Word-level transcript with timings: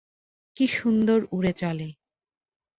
কি 0.57 0.65
সুন্দর 0.77 1.19
উড়ে 1.31 1.53
চলে! 1.53 1.87